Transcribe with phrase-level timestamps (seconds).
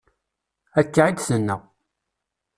[0.79, 1.55] Akka i d-tenna.